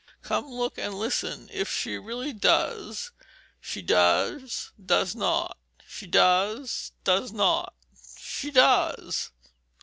Come, 0.23 0.47
look, 0.47 0.79
and 0.79 0.95
listen 0.97 1.47
if 1.53 1.71
she 1.71 1.95
really 1.99 2.33
does, 2.33 3.11
She 3.59 3.83
does, 3.83 4.71
does 4.83 5.13
not, 5.13 5.59
she 5.87 6.07
does, 6.07 6.91
does 7.03 7.31
not, 7.31 7.75
she 8.19 8.49
does." 8.49 9.29